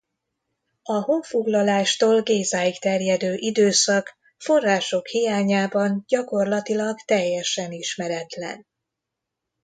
[0.83, 8.67] A honfoglalástól Gézáig terjedő időszak források hiányában gyakorlatilag teljesen ismeretlen.